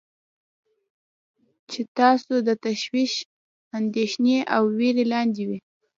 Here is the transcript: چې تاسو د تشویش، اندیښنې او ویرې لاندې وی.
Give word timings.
چې 1.71 1.81
تاسو 1.97 2.33
د 2.47 2.49
تشویش، 2.65 3.13
اندیښنې 3.77 4.37
او 4.55 4.63
ویرې 4.77 5.05
لاندې 5.13 5.43
وی. 5.49 5.59